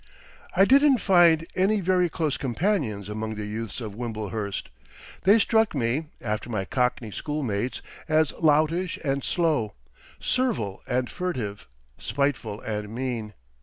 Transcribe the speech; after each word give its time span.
I 0.55 0.65
didn't 0.65 0.97
find 0.97 1.45
any 1.55 1.79
very 1.79 2.09
close 2.09 2.35
companions 2.35 3.07
among 3.07 3.35
the 3.35 3.45
youths 3.45 3.79
of 3.79 3.93
Wimblehurst. 3.93 4.69
They 5.25 5.37
struck 5.37 5.75
me, 5.75 6.07
after 6.19 6.49
my 6.49 6.65
cockney 6.65 7.11
schoolmates, 7.11 7.83
as 8.07 8.31
loutish 8.39 8.97
and 9.03 9.23
slow, 9.23 9.75
servile 10.19 10.81
and 10.87 11.07
furtive, 11.07 11.67
spiteful 11.99 12.61
and 12.61 12.89
mean. 12.89 13.35